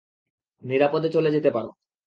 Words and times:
নিরাপদে 0.63 1.09
চলে 1.09 1.29
যেতে 1.31 1.49
পার। 1.51 1.65